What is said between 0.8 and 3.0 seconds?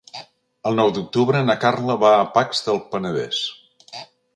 d'octubre na Carla va a Pacs del